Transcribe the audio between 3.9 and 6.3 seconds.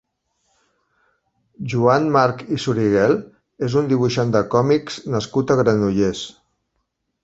dibuixant de còmics nascut a Granollers.